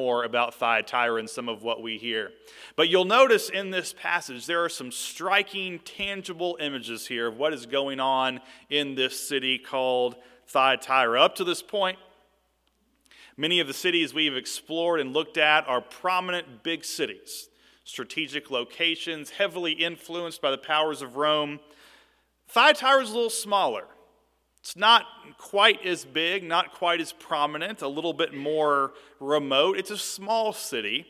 more 0.00 0.24
about 0.24 0.54
Thyatira 0.54 1.16
and 1.16 1.28
some 1.28 1.46
of 1.46 1.62
what 1.62 1.82
we 1.82 1.98
hear. 1.98 2.30
But 2.74 2.88
you'll 2.88 3.04
notice 3.04 3.50
in 3.50 3.70
this 3.70 3.92
passage 3.92 4.46
there 4.46 4.64
are 4.64 4.70
some 4.70 4.90
striking, 4.90 5.78
tangible 5.80 6.56
images 6.58 7.06
here 7.06 7.26
of 7.26 7.36
what 7.36 7.52
is 7.52 7.66
going 7.66 8.00
on 8.00 8.40
in 8.70 8.94
this 8.94 9.20
city 9.28 9.58
called 9.58 10.16
Thyatira. 10.48 11.20
Up 11.20 11.34
to 11.34 11.44
this 11.44 11.60
point, 11.60 11.98
many 13.36 13.60
of 13.60 13.66
the 13.66 13.74
cities 13.74 14.14
we've 14.14 14.34
explored 14.34 15.00
and 15.00 15.12
looked 15.12 15.36
at 15.36 15.68
are 15.68 15.82
prominent 15.82 16.62
big 16.62 16.82
cities, 16.82 17.50
strategic 17.84 18.50
locations, 18.50 19.28
heavily 19.28 19.72
influenced 19.72 20.40
by 20.40 20.50
the 20.50 20.56
powers 20.56 21.02
of 21.02 21.16
Rome. 21.16 21.60
Thyatira 22.48 23.02
is 23.02 23.10
a 23.10 23.14
little 23.14 23.28
smaller. 23.28 23.84
It's 24.60 24.76
not 24.76 25.06
quite 25.38 25.84
as 25.86 26.04
big, 26.04 26.44
not 26.44 26.74
quite 26.74 27.00
as 27.00 27.12
prominent, 27.12 27.80
a 27.80 27.88
little 27.88 28.12
bit 28.12 28.34
more 28.34 28.92
remote. 29.18 29.78
It's 29.78 29.90
a 29.90 29.96
small 29.96 30.52
city, 30.52 31.06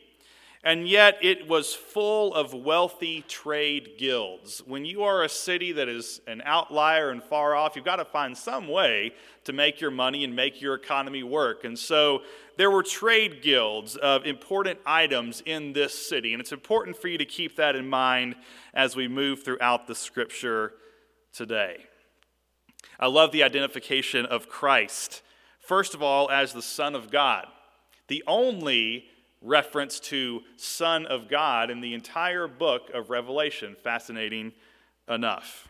and 0.63 0.87
yet 0.87 1.17
it 1.21 1.49
was 1.49 1.73
full 1.73 2.33
of 2.33 2.53
wealthy 2.53 3.25
trade 3.27 3.97
guilds. 3.97 4.63
When 4.65 4.85
you 4.85 5.03
are 5.03 5.23
a 5.23 5.29
city 5.29 5.73
that 5.73 5.89
is 5.89 6.21
an 6.27 6.41
outlier 6.45 7.09
and 7.09 7.21
far 7.21 7.53
off, 7.53 7.75
you've 7.75 7.83
got 7.83 7.97
to 7.97 8.05
find 8.05 8.37
some 8.37 8.69
way 8.69 9.13
to 9.43 9.51
make 9.51 9.81
your 9.81 9.91
money 9.91 10.23
and 10.23 10.33
make 10.33 10.61
your 10.61 10.75
economy 10.75 11.23
work. 11.23 11.65
And 11.65 11.77
so 11.77 12.21
there 12.55 12.71
were 12.71 12.83
trade 12.83 13.41
guilds 13.41 13.97
of 13.97 14.25
important 14.25 14.79
items 14.85 15.43
in 15.45 15.73
this 15.73 15.93
city, 16.07 16.33
and 16.33 16.39
it's 16.39 16.53
important 16.53 16.95
for 16.95 17.09
you 17.09 17.17
to 17.17 17.25
keep 17.25 17.57
that 17.57 17.75
in 17.75 17.89
mind 17.89 18.35
as 18.73 18.95
we 18.95 19.09
move 19.09 19.43
throughout 19.43 19.87
the 19.87 19.95
scripture 19.95 20.71
today. 21.33 21.85
I 23.01 23.07
love 23.07 23.31
the 23.31 23.41
identification 23.41 24.27
of 24.27 24.47
Christ, 24.47 25.23
first 25.59 25.95
of 25.95 26.03
all, 26.03 26.29
as 26.29 26.53
the 26.53 26.61
Son 26.61 26.93
of 26.93 27.09
God, 27.09 27.47
the 28.07 28.23
only 28.27 29.05
reference 29.41 29.99
to 29.99 30.41
Son 30.55 31.07
of 31.07 31.27
God 31.27 31.71
in 31.71 31.81
the 31.81 31.95
entire 31.95 32.47
book 32.47 32.91
of 32.93 33.09
Revelation. 33.09 33.75
Fascinating 33.83 34.53
enough. 35.09 35.67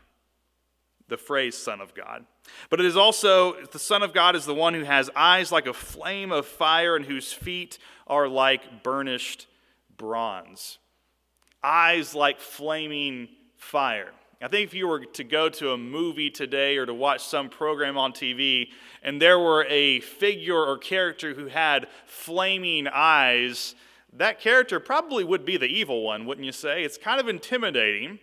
The 1.08 1.18
phrase 1.18 1.58
Son 1.58 1.80
of 1.80 1.94
God. 1.94 2.26
But 2.70 2.80
it 2.80 2.86
is 2.86 2.98
also, 2.98 3.54
the 3.68 3.80
Son 3.80 4.04
of 4.04 4.14
God 4.14 4.36
is 4.36 4.46
the 4.46 4.54
one 4.54 4.74
who 4.74 4.84
has 4.84 5.10
eyes 5.16 5.52
like 5.52 5.68
a 5.68 5.74
flame 5.74 6.32
of 6.32 6.46
fire 6.46 6.96
and 6.96 7.06
whose 7.06 7.32
feet 7.32 7.78
are 8.08 8.28
like 8.28 8.84
burnished 8.84 9.48
bronze. 9.98 10.80
Eyes 11.64 12.14
like 12.14 12.40
flaming 12.40 13.30
fire. 13.56 14.12
I 14.44 14.48
think 14.48 14.68
if 14.68 14.74
you 14.74 14.88
were 14.88 15.06
to 15.06 15.24
go 15.24 15.50
to 15.50 15.72
a 15.72 15.78
movie 15.78 16.32
today 16.32 16.78
or 16.78 16.88
to 16.88 16.94
watch 16.96 17.24
some 17.24 17.48
program 17.48 17.96
on 17.96 18.12
TV 18.12 18.70
and 19.04 19.22
there 19.22 19.38
were 19.38 19.66
a 19.70 20.00
figure 20.00 20.58
or 20.58 20.80
character 20.80 21.36
who 21.36 21.46
had 21.46 21.88
flaming 22.06 22.88
eyes, 22.88 23.76
that 24.14 24.40
character 24.40 24.80
probably 24.80 25.24
would 25.24 25.46
be 25.46 25.58
the 25.58 25.68
evil 25.68 26.02
one, 26.02 26.26
wouldn't 26.26 26.46
you 26.46 26.52
say? 26.52 26.84
It's 26.84 26.98
kind 26.98 27.20
of 27.20 27.28
intimidating 27.28 28.18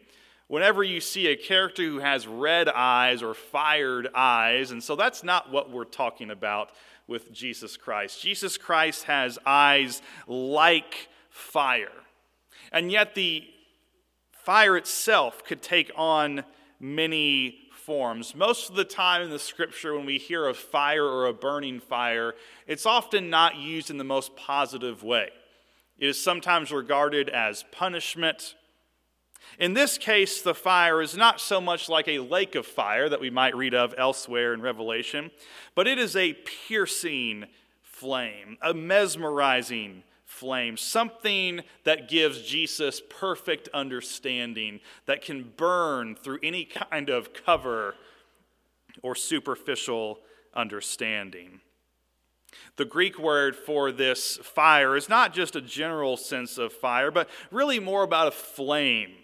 whenever 0.49 0.83
you 0.83 1.01
see 1.01 1.29
a 1.29 1.37
character 1.37 1.85
who 1.85 2.01
has 2.01 2.27
red 2.27 2.69
eyes 2.69 3.23
or 3.23 3.33
fired 3.33 4.09
eyes. 4.13 4.73
And 4.73 4.83
so 4.83 4.97
that's 4.97 5.23
not 5.23 5.53
what 5.53 5.71
we're 5.71 5.85
talking 5.85 6.33
about 6.33 6.73
with 7.07 7.33
Jesus 7.33 7.77
Christ. 7.77 8.21
Jesus 8.21 8.59
Christ 8.59 9.05
has 9.05 9.39
eyes 9.47 10.03
like 10.27 11.09
fire. 11.31 11.93
And 12.73 12.91
yet 12.91 13.15
the 13.15 13.49
Fire 14.49 14.79
itself 14.79 15.45
could 15.45 15.61
take 15.61 15.93
on 15.95 16.43
many 16.81 17.69
forms. 17.71 18.35
Most 18.35 18.71
of 18.71 18.77
the 18.77 18.85
time 18.87 19.21
in 19.21 19.29
the 19.29 19.39
scripture, 19.39 19.95
when 19.95 20.07
we 20.07 20.17
hear 20.17 20.47
of 20.47 20.57
fire 20.57 21.05
or 21.05 21.27
a 21.27 21.35
burning 21.35 21.81
fire, 21.81 22.35
it's 22.67 22.87
often 22.87 23.29
not 23.29 23.57
used 23.57 23.91
in 23.91 23.99
the 23.99 24.05
most 24.05 24.37
positive 24.37 25.03
way. 25.03 25.29
It 25.99 26.09
is 26.09 26.19
sometimes 26.19 26.73
regarded 26.73 27.29
as 27.29 27.67
punishment. 27.73 28.55
In 29.59 29.75
this 29.75 29.99
case, 29.99 30.41
the 30.41 30.55
fire 30.55 31.03
is 31.03 31.15
not 31.15 31.43
so 31.43 31.61
much 31.61 31.91
like 31.91 32.09
a 32.09 32.21
lake 32.21 32.55
of 32.55 32.65
fire 32.65 33.11
that 33.11 33.21
we 33.21 33.29
might 33.29 33.55
read 33.55 33.75
of 33.75 33.95
elsewhere 33.99 34.55
in 34.55 34.63
Revelation, 34.63 35.31
but 35.75 35.87
it 35.87 35.99
is 35.99 36.17
a 36.17 36.33
piercing 36.67 37.45
flame, 37.83 38.57
a 38.63 38.73
mesmerizing 38.73 40.05
flame, 40.29 40.77
something 40.77 41.63
that 41.85 42.07
gives 42.07 42.43
Jesus 42.43 43.01
perfect 43.09 43.69
understanding, 43.73 44.79
that 45.07 45.23
can 45.23 45.53
burn 45.57 46.15
through 46.15 46.39
any 46.43 46.65
kind 46.65 47.09
of 47.09 47.33
cover 47.33 47.95
or 49.03 49.15
superficial 49.15 50.21
understanding. 50.55 51.61
The 52.77 52.85
Greek 52.85 53.19
word 53.19 53.57
for 53.57 53.91
this 53.91 54.37
fire 54.37 54.97
is 54.97 55.09
not 55.09 55.33
just 55.33 55.57
a 55.57 55.63
general 55.63 56.17
sense 56.17 56.59
of 56.59 56.73
fire, 56.75 57.11
but 57.11 57.29
really 57.51 57.81
more 57.81 58.03
about 58.03 58.29
a 58.29 58.33
flame, 58.33 59.15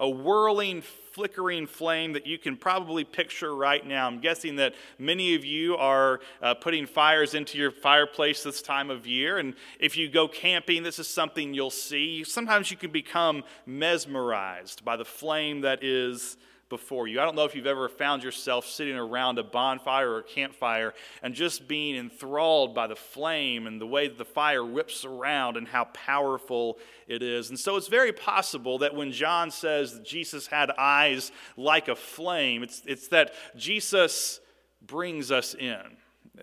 a 0.00 0.08
whirling 0.08 0.82
flickering 1.12 1.66
flame 1.66 2.14
that 2.14 2.26
you 2.26 2.38
can 2.38 2.56
probably 2.56 3.04
picture 3.04 3.54
right 3.54 3.86
now. 3.86 4.06
I'm 4.06 4.20
guessing 4.20 4.56
that 4.56 4.74
many 4.98 5.34
of 5.34 5.44
you 5.44 5.76
are 5.76 6.20
uh, 6.40 6.54
putting 6.54 6.86
fires 6.86 7.34
into 7.34 7.58
your 7.58 7.70
fireplace 7.70 8.42
this 8.42 8.62
time 8.62 8.90
of 8.90 9.06
year. 9.06 9.38
And 9.38 9.54
if 9.78 9.96
you 9.96 10.08
go 10.08 10.26
camping, 10.26 10.82
this 10.82 10.98
is 10.98 11.08
something 11.08 11.52
you'll 11.52 11.70
see. 11.70 12.24
Sometimes 12.24 12.70
you 12.70 12.76
can 12.76 12.90
become 12.90 13.44
mesmerized 13.66 14.84
by 14.84 14.96
the 14.96 15.04
flame 15.04 15.60
that 15.60 15.84
is 15.84 16.36
before 16.70 17.06
you. 17.06 17.20
I 17.20 17.24
don't 17.24 17.34
know 17.34 17.44
if 17.44 17.54
you've 17.54 17.66
ever 17.66 17.88
found 17.88 18.22
yourself 18.22 18.64
sitting 18.64 18.96
around 18.96 19.38
a 19.38 19.42
bonfire 19.42 20.12
or 20.12 20.18
a 20.20 20.22
campfire 20.22 20.94
and 21.22 21.34
just 21.34 21.68
being 21.68 21.96
enthralled 21.96 22.74
by 22.74 22.86
the 22.86 22.96
flame 22.96 23.66
and 23.66 23.78
the 23.78 23.86
way 23.86 24.08
that 24.08 24.16
the 24.16 24.24
fire 24.24 24.64
whips 24.64 25.04
around 25.04 25.58
and 25.58 25.68
how 25.68 25.84
powerful 25.92 26.78
it 27.06 27.22
is. 27.22 27.50
And 27.50 27.58
so 27.58 27.76
it's 27.76 27.88
very 27.88 28.12
possible 28.12 28.78
that 28.78 28.94
when 28.94 29.12
John 29.12 29.50
says 29.50 29.94
that 29.94 30.04
Jesus 30.04 30.46
had 30.46 30.70
eyes 30.78 31.32
like 31.58 31.88
a 31.88 31.96
flame, 31.96 32.62
it's, 32.62 32.82
it's 32.86 33.08
that 33.08 33.32
Jesus 33.56 34.40
brings 34.80 35.30
us 35.30 35.54
in, 35.54 35.82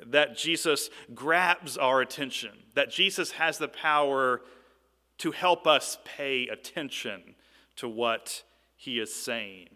that 0.08 0.38
Jesus 0.38 0.90
grabs 1.16 1.78
our 1.78 2.02
attention, 2.02 2.52
that 2.76 2.92
Jesus 2.92 3.32
has 3.32 3.58
the 3.58 3.70
power 3.70 4.42
to 5.20 5.32
help 5.32 5.66
us 5.66 5.98
pay 6.04 6.48
attention 6.48 7.36
to 7.78 7.88
what 7.88 8.44
he 8.76 9.00
is 9.00 9.14
saying. 9.14 9.70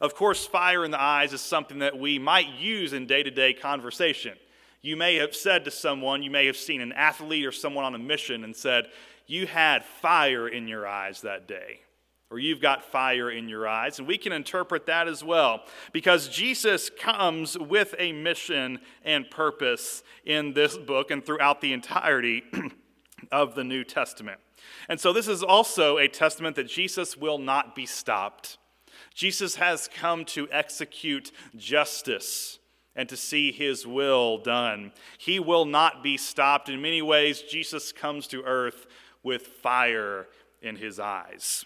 Of 0.00 0.14
course, 0.14 0.46
fire 0.46 0.84
in 0.84 0.90
the 0.90 1.00
eyes 1.00 1.32
is 1.32 1.40
something 1.40 1.78
that 1.80 1.98
we 1.98 2.18
might 2.18 2.48
use 2.58 2.92
in 2.92 3.06
day 3.06 3.22
to 3.22 3.30
day 3.30 3.52
conversation. 3.52 4.36
You 4.82 4.96
may 4.96 5.16
have 5.16 5.34
said 5.34 5.64
to 5.64 5.70
someone, 5.70 6.22
you 6.22 6.30
may 6.30 6.46
have 6.46 6.56
seen 6.56 6.80
an 6.80 6.92
athlete 6.92 7.44
or 7.44 7.52
someone 7.52 7.84
on 7.84 7.94
a 7.94 7.98
mission 7.98 8.44
and 8.44 8.54
said, 8.54 8.86
You 9.26 9.46
had 9.46 9.84
fire 9.84 10.48
in 10.48 10.68
your 10.68 10.86
eyes 10.86 11.22
that 11.22 11.48
day, 11.48 11.80
or 12.30 12.38
you've 12.38 12.60
got 12.60 12.84
fire 12.84 13.30
in 13.30 13.48
your 13.48 13.66
eyes. 13.66 13.98
And 13.98 14.06
we 14.06 14.16
can 14.16 14.32
interpret 14.32 14.86
that 14.86 15.08
as 15.08 15.24
well 15.24 15.64
because 15.92 16.28
Jesus 16.28 16.88
comes 16.88 17.58
with 17.58 17.94
a 17.98 18.12
mission 18.12 18.78
and 19.04 19.28
purpose 19.28 20.04
in 20.24 20.52
this 20.52 20.76
book 20.76 21.10
and 21.10 21.24
throughout 21.24 21.60
the 21.60 21.72
entirety 21.72 22.44
of 23.32 23.54
the 23.56 23.64
New 23.64 23.82
Testament. 23.82 24.38
And 24.88 25.00
so, 25.00 25.12
this 25.12 25.26
is 25.26 25.42
also 25.42 25.98
a 25.98 26.06
testament 26.06 26.56
that 26.56 26.68
Jesus 26.68 27.16
will 27.16 27.38
not 27.38 27.74
be 27.74 27.86
stopped. 27.86 28.58
Jesus 29.14 29.56
has 29.56 29.88
come 29.88 30.24
to 30.26 30.48
execute 30.50 31.32
justice 31.56 32.58
and 32.94 33.08
to 33.08 33.16
see 33.16 33.52
his 33.52 33.86
will 33.86 34.38
done. 34.38 34.92
He 35.18 35.38
will 35.38 35.66
not 35.66 36.02
be 36.02 36.16
stopped. 36.16 36.68
In 36.68 36.80
many 36.80 37.02
ways, 37.02 37.42
Jesus 37.42 37.92
comes 37.92 38.26
to 38.28 38.42
earth 38.42 38.86
with 39.22 39.46
fire 39.46 40.28
in 40.62 40.76
his 40.76 40.98
eyes. 40.98 41.64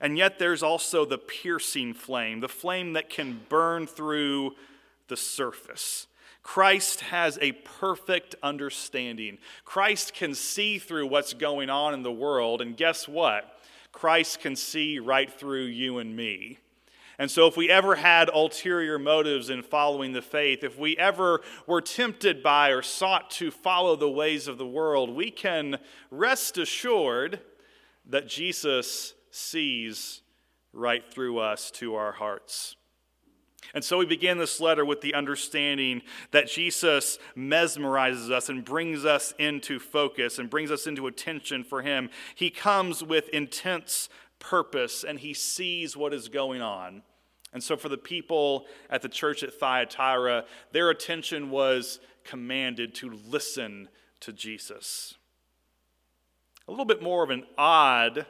And 0.00 0.16
yet, 0.16 0.38
there's 0.38 0.62
also 0.62 1.04
the 1.04 1.18
piercing 1.18 1.94
flame, 1.94 2.40
the 2.40 2.48
flame 2.48 2.92
that 2.94 3.10
can 3.10 3.40
burn 3.48 3.86
through 3.86 4.54
the 5.08 5.16
surface. 5.16 6.06
Christ 6.42 7.00
has 7.00 7.38
a 7.40 7.52
perfect 7.52 8.36
understanding. 8.42 9.38
Christ 9.64 10.14
can 10.14 10.34
see 10.34 10.78
through 10.78 11.08
what's 11.08 11.34
going 11.34 11.70
on 11.70 11.92
in 11.92 12.02
the 12.02 12.12
world, 12.12 12.60
and 12.60 12.76
guess 12.76 13.08
what? 13.08 13.55
Christ 13.96 14.40
can 14.40 14.56
see 14.56 14.98
right 14.98 15.32
through 15.32 15.64
you 15.64 15.96
and 15.98 16.14
me. 16.14 16.58
And 17.18 17.30
so, 17.30 17.46
if 17.46 17.56
we 17.56 17.70
ever 17.70 17.94
had 17.94 18.28
ulterior 18.28 18.98
motives 18.98 19.48
in 19.48 19.62
following 19.62 20.12
the 20.12 20.20
faith, 20.20 20.62
if 20.62 20.78
we 20.78 20.98
ever 20.98 21.40
were 21.66 21.80
tempted 21.80 22.42
by 22.42 22.68
or 22.68 22.82
sought 22.82 23.30
to 23.32 23.50
follow 23.50 23.96
the 23.96 24.10
ways 24.10 24.48
of 24.48 24.58
the 24.58 24.66
world, 24.66 25.08
we 25.08 25.30
can 25.30 25.78
rest 26.10 26.58
assured 26.58 27.40
that 28.04 28.28
Jesus 28.28 29.14
sees 29.30 30.20
right 30.74 31.10
through 31.10 31.38
us 31.38 31.70
to 31.70 31.94
our 31.94 32.12
hearts. 32.12 32.76
And 33.74 33.84
so 33.84 33.98
we 33.98 34.06
begin 34.06 34.38
this 34.38 34.60
letter 34.60 34.84
with 34.84 35.00
the 35.00 35.14
understanding 35.14 36.02
that 36.30 36.48
Jesus 36.48 37.18
mesmerizes 37.36 38.30
us 38.30 38.48
and 38.48 38.64
brings 38.64 39.04
us 39.04 39.34
into 39.38 39.78
focus 39.78 40.38
and 40.38 40.50
brings 40.50 40.70
us 40.70 40.86
into 40.86 41.06
attention 41.06 41.64
for 41.64 41.82
Him. 41.82 42.10
He 42.34 42.50
comes 42.50 43.02
with 43.02 43.28
intense 43.30 44.08
purpose 44.38 45.04
and 45.04 45.20
He 45.20 45.34
sees 45.34 45.96
what 45.96 46.14
is 46.14 46.28
going 46.28 46.62
on. 46.62 47.02
And 47.52 47.62
so, 47.62 47.76
for 47.76 47.88
the 47.88 47.96
people 47.96 48.66
at 48.90 49.02
the 49.02 49.08
church 49.08 49.42
at 49.42 49.54
Thyatira, 49.54 50.44
their 50.72 50.90
attention 50.90 51.50
was 51.50 52.00
commanded 52.24 52.94
to 52.96 53.10
listen 53.28 53.88
to 54.20 54.32
Jesus. 54.32 55.14
A 56.68 56.70
little 56.70 56.84
bit 56.84 57.00
more 57.00 57.22
of 57.22 57.30
an 57.30 57.44
odd 57.56 58.26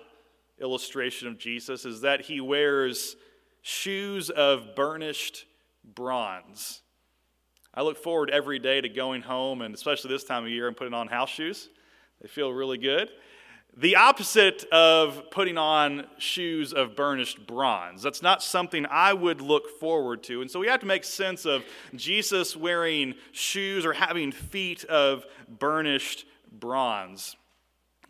illustration 0.60 1.28
of 1.28 1.38
Jesus 1.38 1.84
is 1.84 2.02
that 2.02 2.22
he 2.22 2.40
wears 2.40 3.16
shoes 3.66 4.30
of 4.30 4.76
burnished 4.76 5.44
bronze. 5.84 6.82
I 7.74 7.82
look 7.82 7.98
forward 7.98 8.30
every 8.30 8.60
day 8.60 8.80
to 8.80 8.88
going 8.88 9.22
home, 9.22 9.60
and 9.60 9.74
especially 9.74 10.08
this 10.08 10.22
time 10.22 10.44
of 10.44 10.50
year, 10.50 10.68
and 10.68 10.76
putting 10.76 10.94
on 10.94 11.08
house 11.08 11.30
shoes. 11.30 11.68
They 12.22 12.28
feel 12.28 12.52
really 12.52 12.78
good. 12.78 13.08
The 13.76 13.96
opposite 13.96 14.64
of 14.70 15.32
putting 15.32 15.58
on 15.58 16.06
shoes 16.16 16.72
of 16.72 16.94
burnished 16.94 17.44
bronze. 17.44 18.04
That's 18.04 18.22
not 18.22 18.40
something 18.40 18.86
I 18.88 19.12
would 19.12 19.40
look 19.40 19.80
forward 19.80 20.22
to. 20.24 20.42
And 20.42 20.50
so 20.50 20.60
we 20.60 20.68
have 20.68 20.78
to 20.80 20.86
make 20.86 21.02
sense 21.02 21.44
of 21.44 21.64
Jesus 21.96 22.56
wearing 22.56 23.14
shoes 23.32 23.84
or 23.84 23.94
having 23.94 24.30
feet 24.30 24.84
of 24.84 25.26
burnished 25.48 26.24
bronze. 26.52 27.34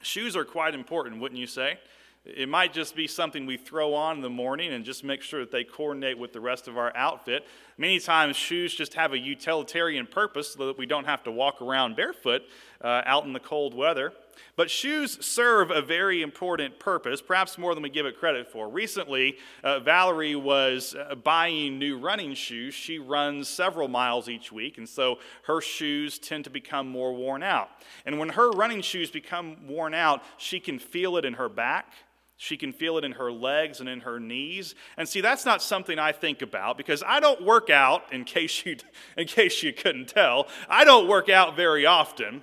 Shoes 0.03 0.37
are 0.37 0.45
quite 0.45 0.75
important, 0.75 1.19
wouldn't 1.19 1.41
you 1.41 1.47
say? 1.47 1.79
It 2.27 2.49
might 2.49 2.73
just 2.73 2.97
be 2.97 3.07
something 3.07 3.47
we 3.47 3.57
throw 3.57 3.95
on 3.95 4.17
in 4.17 4.23
the 4.23 4.31
morning 4.31 4.73
and 4.73 4.85
just 4.85 5.05
make 5.05 5.23
sure 5.23 5.41
that 5.41 5.53
they 5.53 5.63
coordinate 5.63 6.19
with 6.19 6.33
the 6.33 6.41
rest 6.41 6.67
of 6.67 6.77
our 6.77 6.95
outfit. 6.97 7.47
Many 7.79 8.01
times, 8.01 8.37
shoes 8.37 8.75
just 8.75 8.95
have 8.95 9.13
a 9.13 9.19
utilitarian 9.19 10.07
purpose 10.07 10.55
so 10.55 10.67
that 10.67 10.77
we 10.77 10.87
don't 10.87 11.05
have 11.05 11.23
to 11.25 11.31
walk 11.31 11.63
around 11.63 11.95
barefoot 11.95 12.43
uh, 12.83 13.03
out 13.05 13.25
in 13.27 13.33
the 13.33 13.41
cold 13.41 13.75
weather. 13.75 14.13
But 14.57 14.71
shoes 14.71 15.25
serve 15.25 15.71
a 15.71 15.83
very 15.83 16.23
important 16.23 16.79
purpose, 16.79 17.23
perhaps 17.23 17.59
more 17.59 17.75
than 17.75 17.83
we 17.83 17.91
give 17.91 18.07
it 18.07 18.19
credit 18.19 18.51
for. 18.51 18.69
Recently, 18.69 19.37
uh, 19.63 19.81
Valerie 19.81 20.37
was 20.37 20.95
uh, 20.95 21.15
buying 21.15 21.79
new 21.79 21.99
running 21.99 22.35
shoes. 22.35 22.75
She 22.75 22.99
runs 22.99 23.49
several 23.49 23.89
miles 23.89 24.29
each 24.29 24.51
week, 24.51 24.79
and 24.79 24.89
so 24.89 25.19
her 25.45 25.61
shoes 25.61 26.19
tend 26.19 26.45
to 26.45 26.51
become 26.51 26.89
more 26.89 27.15
worn 27.15 27.43
out. 27.43 27.71
And 28.05 28.19
when 28.19 28.31
her 28.31 28.51
running 28.51 28.83
shoes 28.83 29.11
become 29.11 29.67
worn 29.67 29.95
out, 29.95 30.23
she 30.39 30.61
can 30.61 30.79
feel 30.79 31.17
it 31.17 31.25
in 31.25 31.35
her 31.35 31.49
back. 31.49 31.93
She 32.39 32.59
can 32.59 32.73
feel 32.73 32.99
it 32.99 33.05
in 33.05 33.13
her 33.13 33.33
legs 33.33 33.81
and 33.81 33.89
in 33.89 34.01
her 34.01 34.21
knees. 34.21 34.75
And 34.99 35.09
see, 35.09 35.23
that's 35.23 35.47
not 35.47 35.63
something 35.63 35.99
I 35.99 36.13
think 36.13 36.43
about 36.43 36.77
because 36.77 37.03
I 37.07 37.19
don't 37.19 37.43
work 37.43 37.71
out, 37.71 38.13
in 38.13 38.25
case 38.25 38.65
you, 38.67 38.77
in 39.17 39.27
case 39.27 39.63
you 39.63 39.73
couldn't 39.73 40.09
tell. 40.09 40.47
I 40.69 40.85
don't 40.85 41.09
work 41.09 41.29
out 41.29 41.57
very 41.57 41.87
often. 41.87 42.43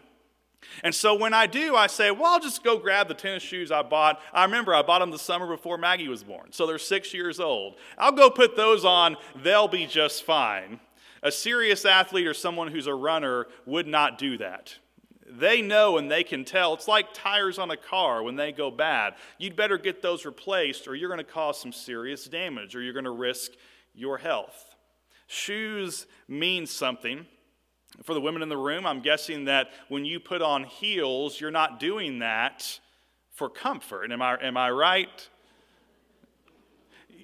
And 0.84 0.96
so 0.96 1.14
when 1.14 1.34
I 1.34 1.46
do, 1.46 1.76
I 1.76 1.88
say, 1.88 2.10
well, 2.10 2.34
I'll 2.34 2.40
just 2.40 2.64
go 2.64 2.78
grab 2.78 3.08
the 3.08 3.14
tennis 3.14 3.44
shoes 3.44 3.72
I 3.72 3.84
bought. 3.84 4.20
I 4.34 4.44
remember 4.46 4.74
I 4.74 4.82
bought 4.82 5.00
them 5.00 5.12
the 5.12 5.20
summer 5.20 5.46
before 5.46 5.78
Maggie 5.78 6.08
was 6.08 6.24
born. 6.24 6.52
So 6.52 6.66
they're 6.66 6.80
six 6.80 7.14
years 7.14 7.40
old. 7.40 7.76
I'll 7.98 8.12
go 8.12 8.30
put 8.30 8.56
those 8.56 8.86
on, 8.86 9.18
they'll 9.36 9.68
be 9.68 9.86
just 9.86 10.24
fine. 10.24 10.80
A 11.22 11.32
serious 11.32 11.86
athlete 11.86 12.28
or 12.28 12.34
someone 12.34 12.70
who's 12.70 12.88
a 12.88 12.94
runner 12.94 13.48
would 13.66 13.88
not 13.88 14.18
do 14.18 14.38
that. 14.40 14.78
They 15.36 15.64
know 15.64 15.98
and 15.98 16.12
they 16.12 16.24
can 16.24 16.46
tell. 16.46 16.76
It's 16.76 16.88
like 16.88 17.14
tires 17.14 17.58
on 17.58 17.72
a 17.72 17.78
car 17.78 18.22
when 18.22 18.36
they 18.36 18.52
go 18.52 18.70
bad. 18.70 19.16
You'd 19.40 19.56
better 19.56 19.80
get 19.80 20.02
those 20.02 20.26
replaced 20.26 20.88
or 20.88 20.94
you're 20.94 21.10
going 21.10 21.18
to 21.18 21.24
cause 21.24 21.60
some 21.60 21.72
serious 21.72 22.26
damage 22.26 22.76
or 22.76 22.82
you're 22.82 22.94
going 22.94 23.06
to 23.06 23.12
risk 23.12 23.52
your 23.96 24.20
health. 24.20 24.76
Shoes 25.26 26.06
mean 26.28 26.68
something. 26.68 27.26
For 28.04 28.14
the 28.14 28.22
women 28.22 28.42
in 28.42 28.50
the 28.50 28.58
room, 28.58 28.86
I'm 28.86 29.02
guessing 29.02 29.46
that 29.46 29.70
when 29.88 30.06
you 30.06 30.20
put 30.20 30.42
on 30.42 30.64
heels, 30.64 31.40
you're 31.40 31.52
not 31.52 31.80
doing 31.80 32.20
that 32.20 32.80
for 33.32 33.50
comfort. 33.50 34.12
Am 34.12 34.22
I, 34.22 34.38
am 34.42 34.58
I 34.58 34.70
right? 34.70 35.30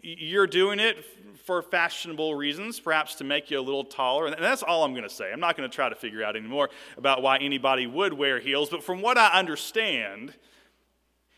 You're 0.01 0.47
doing 0.47 0.79
it 0.79 1.03
for 1.45 1.61
fashionable 1.61 2.35
reasons, 2.35 2.79
perhaps 2.79 3.15
to 3.15 3.23
make 3.23 3.49
you 3.49 3.59
a 3.59 3.61
little 3.61 3.83
taller. 3.83 4.27
And 4.27 4.35
that's 4.39 4.63
all 4.63 4.83
I'm 4.83 4.91
going 4.91 5.03
to 5.03 5.09
say. 5.09 5.31
I'm 5.31 5.39
not 5.39 5.57
going 5.57 5.69
to 5.69 5.75
try 5.75 5.89
to 5.89 5.95
figure 5.95 6.23
out 6.23 6.35
anymore 6.35 6.69
about 6.97 7.21
why 7.21 7.37
anybody 7.37 7.87
would 7.87 8.13
wear 8.13 8.39
heels. 8.39 8.69
But 8.69 8.83
from 8.83 9.01
what 9.01 9.17
I 9.17 9.29
understand, 9.29 10.33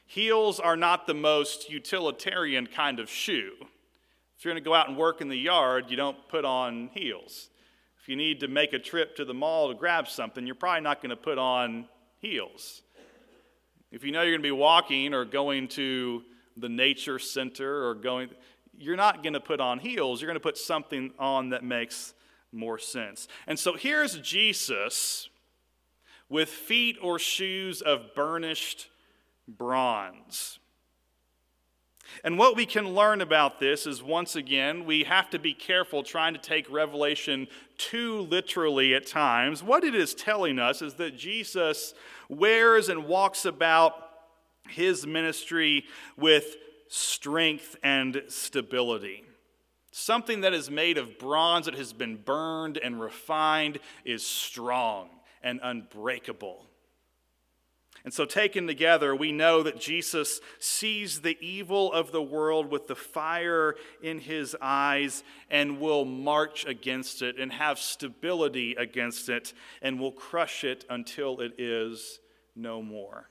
heels 0.05 0.59
are 0.59 0.75
not 0.75 1.07
the 1.07 1.13
most 1.13 1.69
utilitarian 1.69 2.67
kind 2.67 2.99
of 2.99 3.09
shoe. 3.09 3.53
If 4.37 4.45
you're 4.45 4.53
going 4.53 4.63
to 4.63 4.67
go 4.67 4.73
out 4.73 4.89
and 4.89 4.97
work 4.97 5.21
in 5.21 5.29
the 5.29 5.37
yard, 5.37 5.85
you 5.89 5.97
don't 5.97 6.27
put 6.27 6.45
on 6.45 6.89
heels. 6.93 7.49
If 8.01 8.09
you 8.09 8.15
need 8.15 8.39
to 8.39 8.47
make 8.47 8.73
a 8.73 8.79
trip 8.79 9.15
to 9.17 9.25
the 9.25 9.33
mall 9.33 9.69
to 9.69 9.75
grab 9.75 10.07
something, 10.07 10.45
you're 10.45 10.55
probably 10.55 10.81
not 10.81 11.01
going 11.01 11.11
to 11.11 11.15
put 11.15 11.37
on 11.37 11.85
heels. 12.17 12.81
If 13.91 14.03
you 14.03 14.11
know 14.11 14.21
you're 14.21 14.31
going 14.31 14.41
to 14.41 14.47
be 14.47 14.51
walking 14.51 15.13
or 15.13 15.25
going 15.25 15.67
to 15.69 16.23
the 16.57 16.69
nature 16.69 17.19
center 17.19 17.87
or 17.87 17.95
going, 17.95 18.29
you're 18.77 18.95
not 18.95 19.23
going 19.23 19.33
to 19.33 19.39
put 19.39 19.59
on 19.59 19.79
heels. 19.79 20.21
You're 20.21 20.27
going 20.27 20.39
to 20.39 20.39
put 20.39 20.57
something 20.57 21.11
on 21.19 21.49
that 21.49 21.63
makes 21.63 22.13
more 22.51 22.79
sense. 22.79 23.27
And 23.47 23.57
so 23.57 23.75
here's 23.75 24.17
Jesus 24.19 25.29
with 26.29 26.49
feet 26.49 26.97
or 27.01 27.19
shoes 27.19 27.81
of 27.81 28.15
burnished 28.15 28.89
bronze. 29.47 30.59
And 32.23 32.37
what 32.37 32.55
we 32.55 32.65
can 32.65 32.93
learn 32.93 33.21
about 33.21 33.59
this 33.59 33.87
is 33.87 34.03
once 34.03 34.35
again, 34.35 34.85
we 34.85 35.03
have 35.03 35.29
to 35.29 35.39
be 35.39 35.53
careful 35.53 36.03
trying 36.03 36.33
to 36.33 36.39
take 36.39 36.69
Revelation 36.69 37.47
too 37.77 38.21
literally 38.21 38.93
at 38.93 39.07
times. 39.07 39.63
What 39.63 39.83
it 39.83 39.95
is 39.95 40.13
telling 40.13 40.59
us 40.59 40.81
is 40.81 40.95
that 40.95 41.17
Jesus 41.17 41.93
wears 42.27 42.89
and 42.89 43.05
walks 43.05 43.45
about 43.45 44.10
his 44.69 45.05
ministry 45.05 45.85
with 46.17 46.55
strength 46.87 47.75
and 47.83 48.23
stability. 48.27 49.23
Something 49.91 50.41
that 50.41 50.53
is 50.53 50.69
made 50.69 50.97
of 50.97 51.19
bronze 51.19 51.65
that 51.65 51.75
has 51.75 51.93
been 51.93 52.15
burned 52.17 52.77
and 52.77 52.99
refined 52.99 53.79
is 54.05 54.25
strong 54.25 55.09
and 55.43 55.59
unbreakable. 55.61 56.65
And 58.03 58.13
so, 58.13 58.25
taken 58.25 58.65
together, 58.65 59.15
we 59.15 59.31
know 59.31 59.61
that 59.61 59.79
Jesus 59.79 60.41
sees 60.59 61.21
the 61.21 61.37
evil 61.39 61.93
of 61.93 62.11
the 62.11 62.21
world 62.21 62.71
with 62.71 62.87
the 62.87 62.95
fire 62.95 63.75
in 64.01 64.19
his 64.19 64.55
eyes 64.59 65.23
and 65.51 65.79
will 65.79 66.03
march 66.03 66.65
against 66.65 67.21
it 67.21 67.37
and 67.37 67.53
have 67.53 67.77
stability 67.77 68.73
against 68.73 69.29
it 69.29 69.53
and 69.83 69.99
will 69.99 70.11
crush 70.11 70.63
it 70.63 70.83
until 70.89 71.41
it 71.41 71.59
is 71.59 72.19
no 72.55 72.81
more. 72.81 73.30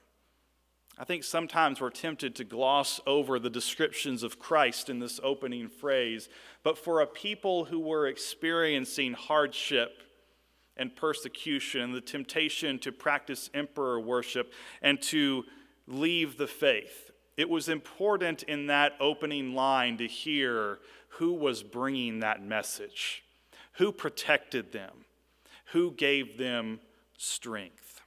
I 1.01 1.05
think 1.05 1.25
sometimes 1.25 1.81
we're 1.81 1.89
tempted 1.89 2.35
to 2.35 2.45
gloss 2.45 3.01
over 3.07 3.39
the 3.39 3.49
descriptions 3.49 4.23
of 4.23 4.39
Christ 4.39 4.91
in 4.91 4.99
this 4.99 5.19
opening 5.23 5.71
phrase, 5.71 6.29
but 6.63 6.77
for 6.77 7.01
a 7.01 7.07
people 7.07 7.65
who 7.65 7.81
were 7.81 8.07
experiencing 8.07 9.15
hardship 9.15 10.03
and 10.77 10.95
persecution, 10.95 11.93
the 11.93 12.03
temptation 12.03 12.79
to 12.81 12.93
practice 12.93 13.49
emperor 13.55 13.99
worship 13.99 14.53
and 14.83 15.01
to 15.05 15.45
leave 15.87 16.37
the 16.37 16.47
faith, 16.47 17.11
it 17.39 17.49
was 17.49 17.71
important 17.71 18.43
in 18.43 18.67
that 18.67 18.93
opening 19.01 19.55
line 19.55 19.97
to 19.97 20.07
hear 20.07 20.81
who 21.13 21.33
was 21.33 21.63
bringing 21.63 22.21
that 22.21 22.45
message, 22.45 23.25
who 23.79 23.91
protected 23.91 24.73
them, 24.73 25.07
who 25.73 25.93
gave 25.93 26.37
them 26.37 26.79
strength. 27.17 28.03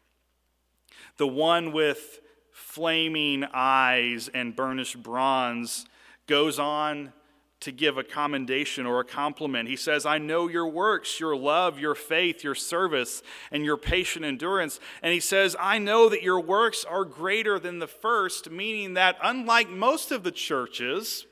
The 1.18 1.28
one 1.28 1.72
with 1.72 2.20
flaming 2.54 3.44
eyes 3.54 4.30
and 4.34 4.56
burnished 4.56 5.04
bronze, 5.04 5.86
goes 6.28 6.60
on 6.60 7.12
to 7.60 7.72
give 7.72 7.98
a 7.98 8.04
commendation 8.04 8.86
or 8.86 9.00
a 9.00 9.06
compliment. 9.06 9.70
He 9.70 9.78
says, 9.78 10.06
I 10.06 10.18
know 10.18 10.50
your 10.50 10.68
works, 10.68 11.20
your 11.20 11.36
love, 11.36 11.80
your 11.80 11.96
faith, 11.96 12.44
your 12.44 12.56
service, 12.56 13.24
and 13.52 13.64
your 13.64 13.78
patient 13.78 14.26
endurance. 14.26 14.82
And 15.02 15.14
he 15.14 15.22
says, 15.22 15.56
I 15.58 15.80
know 15.80 16.10
that 16.10 16.24
your 16.24 16.42
works 16.42 16.84
are 16.84 17.06
greater 17.06 17.60
than 17.60 17.80
the 17.80 17.88
first, 17.88 18.52
meaning 18.52 18.96
that 18.96 19.18
unlike 19.24 19.70
most 19.70 20.12
of 20.12 20.24
the 20.24 20.32
churches, 20.32 21.26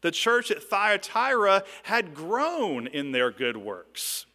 the 0.00 0.12
church 0.12 0.52
at 0.52 0.62
Thyatira 0.62 1.64
had 1.82 2.14
grown 2.14 2.86
in 2.86 3.10
their 3.10 3.32
good 3.32 3.56
works. 3.56 4.26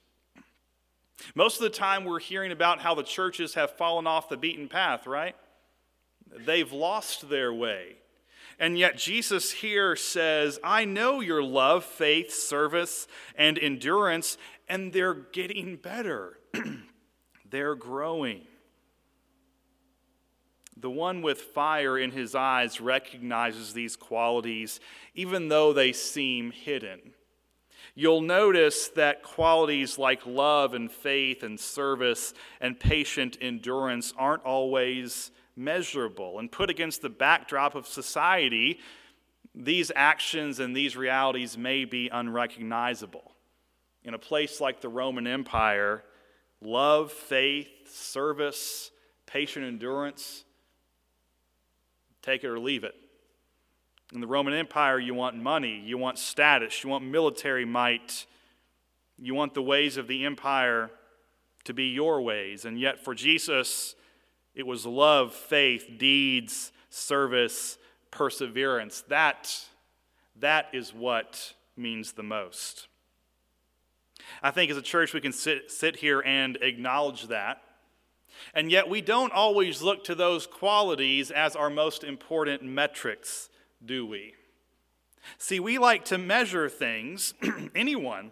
Most 1.35 1.55
of 1.55 1.63
the 1.63 1.69
time, 1.69 2.03
we're 2.03 2.19
hearing 2.19 2.51
about 2.51 2.81
how 2.81 2.95
the 2.95 3.03
churches 3.03 3.53
have 3.53 3.71
fallen 3.77 4.07
off 4.07 4.27
the 4.27 4.35
beaten 4.35 4.67
path, 4.67 5.07
right? 5.07 5.37
They've 6.37 6.71
lost 6.71 7.29
their 7.29 7.53
way. 7.53 7.97
And 8.59 8.77
yet, 8.77 8.97
Jesus 8.97 9.51
here 9.51 9.95
says, 9.95 10.59
I 10.63 10.85
know 10.85 11.19
your 11.19 11.43
love, 11.43 11.83
faith, 11.83 12.33
service, 12.33 13.07
and 13.35 13.57
endurance, 13.57 14.37
and 14.69 14.93
they're 14.93 15.13
getting 15.13 15.75
better. 15.75 16.39
they're 17.49 17.75
growing. 17.75 18.41
The 20.77 20.89
one 20.89 21.21
with 21.21 21.39
fire 21.39 21.97
in 21.97 22.11
his 22.11 22.35
eyes 22.35 22.81
recognizes 22.81 23.73
these 23.73 23.95
qualities, 23.95 24.79
even 25.15 25.47
though 25.47 25.73
they 25.73 25.93
seem 25.93 26.51
hidden. 26.51 27.13
You'll 27.95 28.21
notice 28.21 28.87
that 28.89 29.23
qualities 29.23 29.97
like 29.97 30.25
love 30.25 30.73
and 30.73 30.91
faith 30.91 31.43
and 31.43 31.59
service 31.59 32.33
and 32.59 32.79
patient 32.79 33.37
endurance 33.39 34.13
aren't 34.17 34.43
always 34.43 35.31
measurable. 35.55 36.39
And 36.39 36.51
put 36.51 36.69
against 36.69 37.01
the 37.01 37.09
backdrop 37.09 37.75
of 37.75 37.87
society, 37.87 38.79
these 39.55 39.91
actions 39.95 40.59
and 40.59 40.75
these 40.75 40.95
realities 40.95 41.57
may 41.57 41.85
be 41.85 42.09
unrecognizable. 42.09 43.31
In 44.03 44.13
a 44.13 44.19
place 44.19 44.59
like 44.59 44.81
the 44.81 44.89
Roman 44.89 45.27
Empire, 45.27 46.03
love, 46.61 47.11
faith, 47.11 47.69
service, 47.87 48.91
patient 49.25 49.65
endurance. 49.65 50.43
Take 52.21 52.43
it 52.43 52.47
or 52.47 52.59
leave 52.59 52.83
it. 52.83 52.95
In 54.13 54.21
the 54.21 54.27
Roman 54.27 54.53
Empire, 54.53 54.99
you 54.99 55.13
want 55.13 55.35
money, 55.35 55.81
you 55.83 55.97
want 55.97 56.19
status, 56.19 56.83
you 56.83 56.89
want 56.89 57.03
military 57.03 57.65
might, 57.65 58.27
you 59.17 59.33
want 59.33 59.53
the 59.53 59.61
ways 59.61 59.97
of 59.97 60.07
the 60.07 60.25
empire 60.25 60.91
to 61.63 61.73
be 61.73 61.85
your 61.85 62.21
ways. 62.21 62.65
And 62.65 62.79
yet, 62.79 63.03
for 63.03 63.15
Jesus, 63.15 63.95
it 64.55 64.67
was 64.67 64.85
love, 64.85 65.33
faith, 65.33 65.87
deeds, 65.97 66.71
service, 66.89 67.77
perseverance. 68.11 69.03
That, 69.07 69.53
that 70.39 70.67
is 70.73 70.93
what 70.93 71.53
means 71.75 72.13
the 72.13 72.23
most. 72.23 72.87
I 74.41 74.51
think 74.51 74.71
as 74.71 74.77
a 74.77 74.81
church, 74.81 75.13
we 75.13 75.21
can 75.21 75.33
sit, 75.33 75.71
sit 75.71 75.97
here 75.97 76.21
and 76.21 76.57
acknowledge 76.61 77.27
that. 77.27 77.61
And 78.53 78.71
yet, 78.71 78.89
we 78.89 79.01
don't 79.01 79.31
always 79.31 79.81
look 79.81 80.03
to 80.05 80.15
those 80.15 80.47
qualities 80.47 81.31
as 81.31 81.55
our 81.55 81.69
most 81.69 82.03
important 82.03 82.63
metrics, 82.63 83.49
do 83.83 84.05
we? 84.05 84.33
See, 85.37 85.59
we 85.59 85.77
like 85.77 86.05
to 86.05 86.17
measure 86.17 86.67
things, 86.67 87.33
anyone 87.75 88.31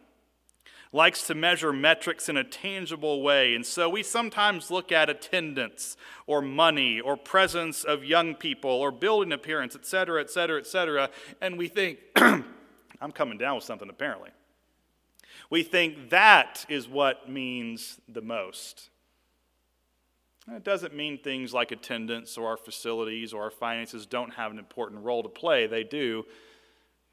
likes 0.93 1.25
to 1.27 1.35
measure 1.35 1.71
metrics 1.71 2.27
in 2.27 2.35
a 2.35 2.43
tangible 2.43 3.21
way. 3.21 3.55
And 3.55 3.65
so 3.65 3.89
we 3.89 4.03
sometimes 4.03 4.69
look 4.69 4.91
at 4.91 5.09
attendance 5.09 5.95
or 6.27 6.41
money 6.41 6.99
or 6.99 7.15
presence 7.15 7.83
of 7.83 8.03
young 8.03 8.35
people 8.35 8.71
or 8.71 8.91
building 8.91 9.31
appearance, 9.31 9.75
et 9.75 9.85
cetera, 9.85 10.21
et 10.21 10.29
cetera, 10.29 10.59
et 10.59 10.67
cetera. 10.67 11.09
And 11.39 11.57
we 11.57 11.67
think, 11.69 11.99
I'm 12.15 13.11
coming 13.13 13.37
down 13.37 13.55
with 13.55 13.63
something 13.63 13.89
apparently. 13.89 14.31
We 15.49 15.63
think 15.63 16.09
that 16.09 16.65
is 16.69 16.87
what 16.87 17.29
means 17.29 17.99
the 18.07 18.21
most. 18.21 18.89
It 20.49 20.63
doesn't 20.63 20.95
mean 20.95 21.17
things 21.17 21.53
like 21.53 21.71
attendance 21.71 22.37
or 22.37 22.47
our 22.49 22.57
facilities 22.57 23.31
or 23.31 23.43
our 23.43 23.51
finances 23.51 24.05
don't 24.05 24.33
have 24.33 24.51
an 24.51 24.59
important 24.59 25.03
role 25.03 25.23
to 25.23 25.29
play. 25.29 25.67
They 25.67 25.83
do. 25.83 26.25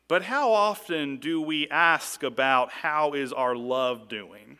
But 0.09 0.23
how 0.23 0.53
often 0.53 1.19
do 1.19 1.43
we 1.43 1.69
ask 1.69 2.23
about 2.23 2.73
how 2.73 3.13
is 3.13 3.31
our 3.31 3.55
love 3.55 4.09
doing? 4.09 4.59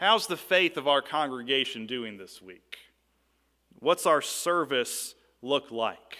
How's 0.00 0.26
the 0.26 0.36
faith 0.36 0.76
of 0.76 0.88
our 0.88 1.00
congregation 1.00 1.86
doing 1.86 2.18
this 2.18 2.42
week? 2.42 2.78
What's 3.78 4.04
our 4.04 4.20
service 4.20 5.14
look 5.42 5.70
like? 5.70 6.18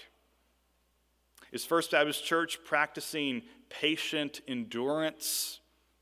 Is 1.51 1.65
First 1.65 1.91
Baptist 1.91 2.25
Church 2.25 2.59
practicing 2.65 3.43
patient 3.69 4.41
endurance 4.47 5.59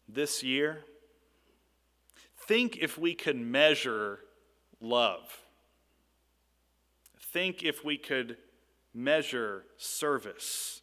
this 0.06 0.42
year? 0.42 0.84
Think 2.46 2.76
if 2.76 2.98
we 2.98 3.14
could 3.14 3.36
measure 3.36 4.18
love. 4.78 5.22
Think 7.18 7.62
if 7.62 7.82
we 7.82 7.96
could 7.96 8.36
measure 8.92 9.64
service. 9.78 10.81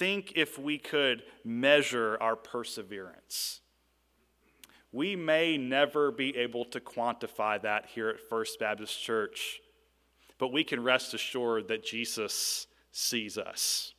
Think 0.00 0.32
if 0.34 0.58
we 0.58 0.78
could 0.78 1.24
measure 1.44 2.16
our 2.22 2.34
perseverance. 2.34 3.60
We 4.92 5.14
may 5.14 5.58
never 5.58 6.10
be 6.10 6.34
able 6.38 6.64
to 6.64 6.80
quantify 6.80 7.60
that 7.60 7.84
here 7.84 8.08
at 8.08 8.18
First 8.18 8.58
Baptist 8.58 8.98
Church, 8.98 9.60
but 10.38 10.54
we 10.54 10.64
can 10.64 10.82
rest 10.82 11.12
assured 11.12 11.68
that 11.68 11.84
Jesus 11.84 12.66
sees 12.92 13.36
us. 13.36 13.92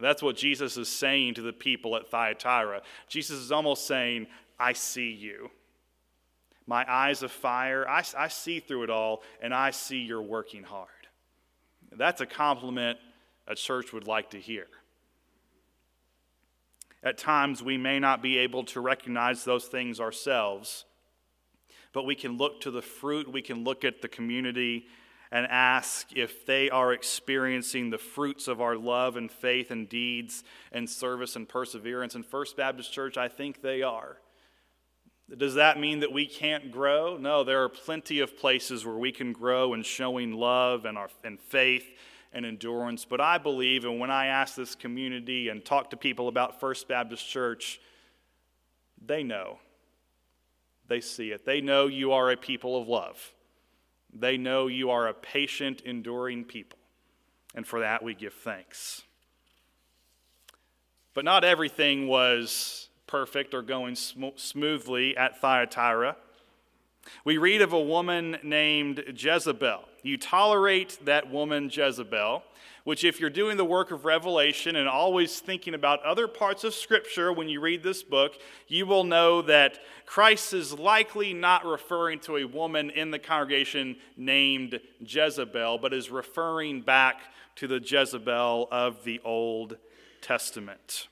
That's 0.00 0.22
what 0.22 0.36
Jesus 0.36 0.76
is 0.76 0.88
saying 0.88 1.34
to 1.34 1.42
the 1.42 1.52
people 1.52 1.96
at 1.96 2.08
Thyatira. 2.08 2.80
Jesus 3.08 3.40
is 3.40 3.50
almost 3.50 3.88
saying, 3.88 4.28
I 4.60 4.74
see 4.74 5.10
you. 5.10 5.50
My 6.68 6.84
eyes 6.88 7.24
of 7.24 7.32
fire, 7.32 7.84
I, 7.88 8.04
I 8.16 8.28
see 8.28 8.60
through 8.60 8.84
it 8.84 8.90
all, 8.90 9.24
and 9.42 9.52
I 9.52 9.72
see 9.72 9.98
you're 9.98 10.22
working 10.22 10.62
hard. 10.62 10.88
That's 11.90 12.20
a 12.20 12.26
compliment 12.26 13.00
a 13.48 13.56
church 13.56 13.92
would 13.92 14.06
like 14.06 14.30
to 14.30 14.38
hear. 14.38 14.68
At 17.02 17.16
times, 17.16 17.62
we 17.62 17.78
may 17.78 17.98
not 17.98 18.22
be 18.22 18.38
able 18.38 18.64
to 18.64 18.80
recognize 18.80 19.44
those 19.44 19.64
things 19.64 20.00
ourselves, 20.00 20.84
but 21.92 22.04
we 22.04 22.14
can 22.14 22.36
look 22.36 22.60
to 22.62 22.70
the 22.70 22.82
fruit, 22.82 23.32
we 23.32 23.42
can 23.42 23.64
look 23.64 23.84
at 23.84 24.02
the 24.02 24.08
community 24.08 24.86
and 25.32 25.46
ask 25.46 26.08
if 26.16 26.44
they 26.44 26.68
are 26.70 26.92
experiencing 26.92 27.90
the 27.90 27.98
fruits 27.98 28.48
of 28.48 28.60
our 28.60 28.76
love 28.76 29.16
and 29.16 29.30
faith 29.30 29.70
and 29.70 29.88
deeds 29.88 30.42
and 30.72 30.90
service 30.90 31.36
and 31.36 31.48
perseverance. 31.48 32.14
In 32.14 32.22
First 32.22 32.56
Baptist 32.56 32.92
Church, 32.92 33.16
I 33.16 33.28
think 33.28 33.62
they 33.62 33.82
are. 33.82 34.18
Does 35.36 35.54
that 35.54 35.78
mean 35.78 36.00
that 36.00 36.12
we 36.12 36.26
can't 36.26 36.72
grow? 36.72 37.16
No, 37.16 37.44
there 37.44 37.62
are 37.62 37.68
plenty 37.68 38.18
of 38.18 38.36
places 38.36 38.84
where 38.84 38.96
we 38.96 39.12
can 39.12 39.32
grow 39.32 39.72
in 39.74 39.84
showing 39.84 40.32
love 40.32 40.84
and, 40.84 40.98
our, 40.98 41.08
and 41.22 41.40
faith 41.40 41.84
and 42.32 42.46
endurance. 42.46 43.04
But 43.04 43.20
I 43.20 43.38
believe, 43.38 43.84
and 43.84 43.98
when 43.98 44.10
I 44.10 44.26
ask 44.26 44.54
this 44.54 44.74
community 44.74 45.48
and 45.48 45.64
talk 45.64 45.90
to 45.90 45.96
people 45.96 46.28
about 46.28 46.60
First 46.60 46.88
Baptist 46.88 47.28
Church, 47.28 47.80
they 49.04 49.22
know. 49.22 49.58
They 50.88 51.00
see 51.00 51.30
it. 51.30 51.44
They 51.44 51.60
know 51.60 51.86
you 51.86 52.12
are 52.12 52.30
a 52.30 52.36
people 52.36 52.80
of 52.80 52.88
love. 52.88 53.32
They 54.12 54.36
know 54.36 54.66
you 54.66 54.90
are 54.90 55.06
a 55.06 55.14
patient, 55.14 55.82
enduring 55.82 56.44
people. 56.44 56.78
And 57.54 57.66
for 57.66 57.80
that, 57.80 58.02
we 58.02 58.14
give 58.14 58.34
thanks. 58.34 59.02
But 61.14 61.24
not 61.24 61.44
everything 61.44 62.06
was 62.06 62.88
perfect 63.06 63.54
or 63.54 63.62
going 63.62 63.96
sm- 63.96 64.36
smoothly 64.36 65.16
at 65.16 65.40
Thyatira. 65.40 66.16
We 67.24 67.38
read 67.38 67.62
of 67.62 67.72
a 67.72 67.80
woman 67.80 68.38
named 68.42 69.02
Jezebel. 69.16 69.84
You 70.02 70.16
tolerate 70.16 70.98
that 71.04 71.30
woman, 71.30 71.70
Jezebel, 71.72 72.42
which, 72.84 73.04
if 73.04 73.20
you're 73.20 73.30
doing 73.30 73.56
the 73.56 73.64
work 73.64 73.90
of 73.90 74.04
revelation 74.04 74.76
and 74.76 74.88
always 74.88 75.40
thinking 75.40 75.74
about 75.74 76.02
other 76.02 76.26
parts 76.26 76.64
of 76.64 76.74
Scripture 76.74 77.32
when 77.32 77.48
you 77.48 77.60
read 77.60 77.82
this 77.82 78.02
book, 78.02 78.32
you 78.68 78.86
will 78.86 79.04
know 79.04 79.42
that 79.42 79.78
Christ 80.06 80.54
is 80.54 80.72
likely 80.72 81.34
not 81.34 81.66
referring 81.66 82.20
to 82.20 82.38
a 82.38 82.44
woman 82.44 82.90
in 82.90 83.10
the 83.10 83.18
congregation 83.18 83.96
named 84.16 84.80
Jezebel, 85.00 85.78
but 85.78 85.92
is 85.92 86.10
referring 86.10 86.80
back 86.80 87.20
to 87.56 87.66
the 87.66 87.80
Jezebel 87.80 88.68
of 88.70 89.04
the 89.04 89.20
Old 89.24 89.76
Testament. 90.22 91.08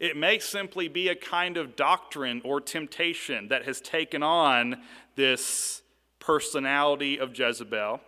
It 0.00 0.16
may 0.16 0.38
simply 0.38 0.88
be 0.88 1.08
a 1.08 1.14
kind 1.14 1.56
of 1.56 1.76
doctrine 1.76 2.40
or 2.44 2.60
temptation 2.60 3.48
that 3.48 3.64
has 3.64 3.80
taken 3.80 4.22
on 4.22 4.82
this 5.16 5.82
personality 6.18 7.18
of 7.18 7.38
Jezebel. 7.38 8.00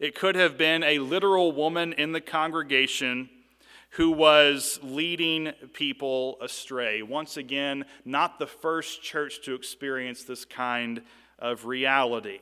It 0.00 0.14
could 0.14 0.34
have 0.34 0.56
been 0.56 0.82
a 0.82 0.98
literal 0.98 1.52
woman 1.52 1.92
in 1.92 2.12
the 2.12 2.20
congregation 2.20 3.28
who 3.90 4.10
was 4.10 4.80
leading 4.82 5.52
people 5.72 6.36
astray. 6.40 7.02
Once 7.02 7.36
again, 7.36 7.84
not 8.04 8.38
the 8.38 8.46
first 8.46 9.02
church 9.02 9.40
to 9.44 9.54
experience 9.54 10.24
this 10.24 10.44
kind 10.44 11.02
of 11.38 11.64
reality. 11.64 12.40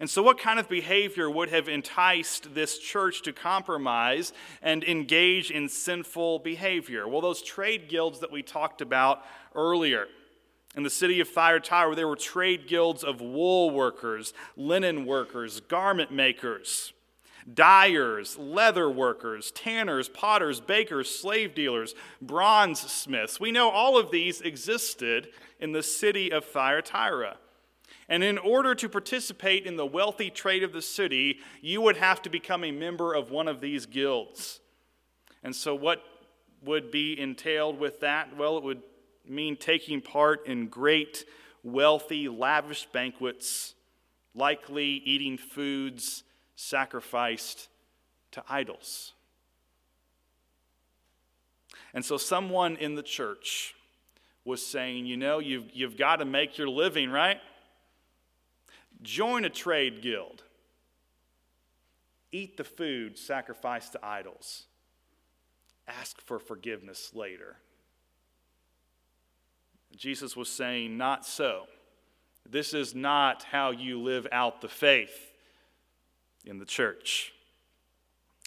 And 0.00 0.08
so, 0.08 0.22
what 0.22 0.38
kind 0.38 0.58
of 0.58 0.68
behavior 0.68 1.28
would 1.28 1.50
have 1.50 1.68
enticed 1.68 2.54
this 2.54 2.78
church 2.78 3.22
to 3.22 3.32
compromise 3.32 4.32
and 4.62 4.82
engage 4.84 5.50
in 5.50 5.68
sinful 5.68 6.40
behavior? 6.40 7.06
Well, 7.06 7.20
those 7.20 7.42
trade 7.42 7.88
guilds 7.88 8.20
that 8.20 8.32
we 8.32 8.42
talked 8.42 8.80
about 8.80 9.22
earlier. 9.54 10.06
In 10.76 10.82
the 10.82 10.90
city 10.90 11.20
of 11.20 11.28
Thyatira, 11.28 11.94
there 11.94 12.08
were 12.08 12.16
trade 12.16 12.66
guilds 12.66 13.04
of 13.04 13.20
wool 13.20 13.70
workers, 13.70 14.34
linen 14.56 15.06
workers, 15.06 15.60
garment 15.60 16.10
makers, 16.10 16.92
dyers, 17.52 18.36
leather 18.38 18.90
workers, 18.90 19.50
tanners, 19.52 20.08
potters, 20.08 20.60
bakers, 20.60 21.10
slave 21.10 21.54
dealers, 21.54 21.94
bronze 22.20 22.80
smiths. 22.80 23.38
We 23.38 23.52
know 23.52 23.70
all 23.70 23.98
of 23.98 24.10
these 24.10 24.40
existed 24.40 25.28
in 25.60 25.72
the 25.72 25.82
city 25.82 26.32
of 26.32 26.44
Thyatira. 26.44 27.36
And 28.08 28.22
in 28.22 28.36
order 28.36 28.74
to 28.74 28.88
participate 28.88 29.66
in 29.66 29.76
the 29.76 29.86
wealthy 29.86 30.28
trade 30.28 30.62
of 30.62 30.72
the 30.72 30.82
city, 30.82 31.38
you 31.62 31.80
would 31.80 31.96
have 31.96 32.20
to 32.22 32.30
become 32.30 32.64
a 32.64 32.70
member 32.70 33.14
of 33.14 33.30
one 33.30 33.48
of 33.48 33.60
these 33.60 33.86
guilds. 33.86 34.60
And 35.42 35.54
so, 35.54 35.74
what 35.74 36.02
would 36.62 36.90
be 36.90 37.18
entailed 37.18 37.78
with 37.78 38.00
that? 38.00 38.36
Well, 38.36 38.58
it 38.58 38.64
would 38.64 38.82
mean 39.26 39.56
taking 39.56 40.00
part 40.00 40.46
in 40.46 40.68
great, 40.68 41.24
wealthy, 41.62 42.28
lavish 42.28 42.86
banquets, 42.92 43.74
likely 44.34 45.02
eating 45.04 45.38
foods 45.38 46.24
sacrificed 46.56 47.68
to 48.32 48.42
idols. 48.48 49.12
And 51.92 52.04
so, 52.04 52.16
someone 52.16 52.76
in 52.76 52.96
the 52.96 53.02
church 53.02 53.74
was 54.44 54.64
saying, 54.64 55.06
You 55.06 55.16
know, 55.16 55.38
you've, 55.38 55.70
you've 55.72 55.96
got 55.96 56.16
to 56.16 56.24
make 56.24 56.58
your 56.58 56.68
living, 56.68 57.10
right? 57.10 57.40
Join 59.02 59.44
a 59.44 59.50
trade 59.50 60.02
guild. 60.02 60.42
Eat 62.32 62.56
the 62.56 62.64
food 62.64 63.16
sacrificed 63.16 63.92
to 63.92 64.04
idols. 64.04 64.64
Ask 65.86 66.20
for 66.20 66.38
forgiveness 66.38 67.12
later. 67.14 67.56
Jesus 69.96 70.36
was 70.36 70.48
saying, 70.48 70.96
Not 70.96 71.24
so. 71.24 71.64
This 72.48 72.74
is 72.74 72.94
not 72.94 73.44
how 73.44 73.70
you 73.70 74.00
live 74.00 74.26
out 74.30 74.60
the 74.60 74.68
faith 74.68 75.32
in 76.44 76.58
the 76.58 76.66
church. 76.66 77.32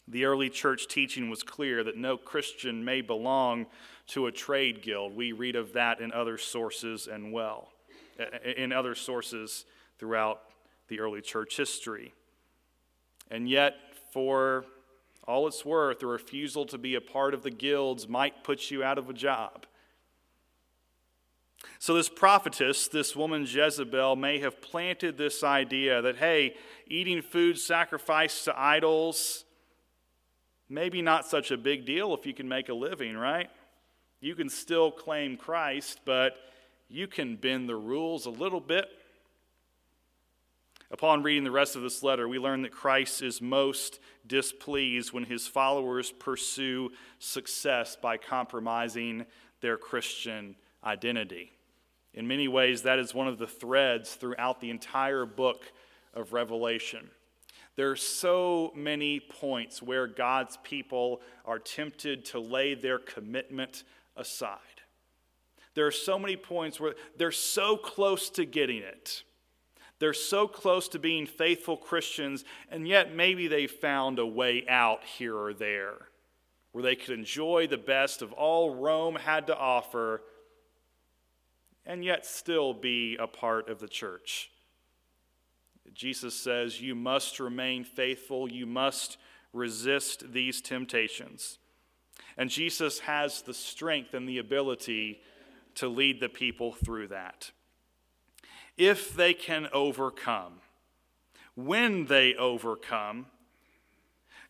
The 0.07 0.25
early 0.25 0.49
church 0.49 0.87
teaching 0.87 1.29
was 1.29 1.43
clear 1.43 1.83
that 1.83 1.97
no 1.97 2.15
Christian 2.15 2.85
may 2.85 3.01
belong 3.01 3.65
to 4.07 4.27
a 4.27 4.31
trade 4.31 4.81
guild. 4.81 5.15
We 5.15 5.33
read 5.33 5.55
of 5.55 5.73
that 5.73 5.99
in 5.99 6.13
other 6.13 6.37
sources 6.37 7.07
and 7.07 7.33
well, 7.33 7.69
in 8.55 8.71
other 8.71 8.95
sources 8.95 9.65
throughout 9.99 10.41
the 10.87 10.99
early 10.99 11.21
church 11.21 11.57
history. 11.57 12.13
And 13.29 13.49
yet, 13.49 13.75
for 14.13 14.65
all 15.27 15.45
it's 15.47 15.65
worth, 15.65 16.01
a 16.03 16.07
refusal 16.07 16.65
to 16.67 16.77
be 16.77 16.95
a 16.95 17.01
part 17.01 17.33
of 17.33 17.43
the 17.43 17.51
guilds 17.51 18.07
might 18.07 18.45
put 18.45 18.71
you 18.71 18.83
out 18.83 18.97
of 18.97 19.09
a 19.09 19.13
job. 19.13 19.66
So, 21.79 21.93
this 21.93 22.09
prophetess, 22.09 22.87
this 22.87 23.15
woman 23.15 23.45
Jezebel, 23.47 24.15
may 24.15 24.39
have 24.39 24.61
planted 24.61 25.17
this 25.17 25.43
idea 25.43 26.01
that, 26.01 26.17
hey, 26.17 26.55
eating 26.87 27.21
food 27.21 27.59
sacrificed 27.59 28.45
to 28.45 28.59
idols, 28.59 29.45
maybe 30.69 31.01
not 31.01 31.27
such 31.27 31.51
a 31.51 31.57
big 31.57 31.85
deal 31.85 32.15
if 32.15 32.25
you 32.25 32.33
can 32.33 32.47
make 32.47 32.69
a 32.69 32.73
living, 32.73 33.15
right? 33.15 33.49
You 34.19 34.33
can 34.33 34.49
still 34.49 34.91
claim 34.91 35.37
Christ, 35.37 35.99
but 36.03 36.35
you 36.89 37.07
can 37.07 37.35
bend 37.35 37.69
the 37.69 37.75
rules 37.75 38.25
a 38.25 38.31
little 38.31 38.61
bit. 38.61 38.87
Upon 40.89 41.21
reading 41.21 41.43
the 41.43 41.51
rest 41.51 41.75
of 41.75 41.81
this 41.81 42.01
letter, 42.01 42.27
we 42.27 42.39
learn 42.39 42.61
that 42.61 42.71
Christ 42.71 43.21
is 43.21 43.41
most 43.41 43.99
displeased 44.25 45.11
when 45.11 45.25
his 45.25 45.45
followers 45.45 46.11
pursue 46.11 46.91
success 47.19 47.97
by 48.01 48.17
compromising 48.17 49.25
their 49.59 49.77
Christian 49.77 50.55
identity. 50.83 51.51
In 52.17 52.27
many 52.27 52.47
ways, 52.47 52.81
that 52.81 52.97
is 52.97 53.13
one 53.13 53.27
of 53.27 53.37
the 53.37 53.45
threads 53.45 54.15
throughout 54.15 54.59
the 54.59 54.71
entire 54.71 55.23
book 55.23 55.71
of 56.15 56.33
Revelation. 56.33 57.11
There 57.75 57.91
are 57.91 57.95
so 57.95 58.73
many 58.75 59.19
points 59.19 59.83
where 59.83 60.07
God's 60.07 60.57
people 60.63 61.21
are 61.45 61.59
tempted 61.59 62.25
to 62.25 62.39
lay 62.39 62.73
their 62.73 62.97
commitment 62.97 63.83
aside. 64.15 64.57
There 65.75 65.85
are 65.85 65.91
so 65.91 66.17
many 66.17 66.35
points 66.35 66.79
where 66.79 66.95
they're 67.17 67.31
so 67.31 67.77
close 67.77 68.31
to 68.31 68.45
getting 68.45 68.81
it. 68.81 69.21
They're 69.99 70.11
so 70.11 70.47
close 70.47 70.87
to 70.89 70.99
being 70.99 71.27
faithful 71.27 71.77
Christians, 71.77 72.45
and 72.71 72.87
yet 72.87 73.13
maybe 73.13 73.47
they 73.47 73.67
found 73.67 74.17
a 74.17 74.25
way 74.25 74.65
out 74.67 75.03
here 75.03 75.37
or 75.37 75.53
there 75.53 76.07
where 76.71 76.83
they 76.83 76.95
could 76.95 77.17
enjoy 77.17 77.67
the 77.67 77.77
best 77.77 78.23
of 78.23 78.33
all 78.33 78.73
Rome 78.73 79.15
had 79.15 79.45
to 79.47 79.55
offer 79.55 80.23
and 81.87 82.03
yet 82.03 82.25
still 82.25 82.73
be 82.73 83.17
a 83.17 83.25
part 83.25 83.69
of 83.69 83.79
the 83.79 83.87
church. 83.87 84.51
Jesus 85.93 86.35
says, 86.35 86.81
You 86.81 86.93
must 86.93 87.39
remain 87.39 87.85
faithful, 87.85 88.51
you 88.51 88.67
must 88.67 89.17
resist 89.53 90.33
these 90.33 90.61
temptations. 90.61 91.57
And 92.37 92.49
Jesus 92.49 92.99
has 92.99 93.41
the 93.41 93.53
strength 93.53 94.13
and 94.13 94.27
the 94.27 94.37
ability 94.37 95.21
to 95.75 95.87
lead 95.87 96.19
the 96.19 96.29
people 96.29 96.73
through 96.73 97.07
that. 97.07 97.51
If 98.77 99.15
they 99.15 99.33
can 99.33 99.67
overcome, 99.71 100.55
when 101.55 102.05
they 102.05 102.35
overcome, 102.35 103.27